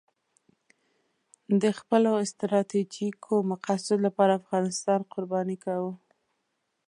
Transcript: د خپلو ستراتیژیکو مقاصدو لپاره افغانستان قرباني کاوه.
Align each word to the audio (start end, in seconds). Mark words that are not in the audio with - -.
د 1.61 1.63
خپلو 1.79 2.11
ستراتیژیکو 2.31 3.33
مقاصدو 3.51 3.95
لپاره 4.05 4.37
افغانستان 4.41 4.99
قرباني 5.13 5.57
کاوه. 5.63 5.93